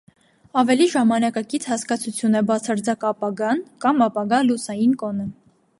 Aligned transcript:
Ավելի 0.61 0.87
ժամանակակից 0.93 1.67
հասկացություն 1.73 2.39
է 2.41 2.41
բացարձակ 2.53 3.07
ապագան, 3.11 3.65
կամ 3.85 4.05
ապագա 4.09 4.43
լուսային 4.51 5.01
կոնը։ 5.05 5.33